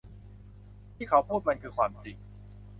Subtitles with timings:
[0.95, 2.17] ที่เขาพูดมันคือความจริง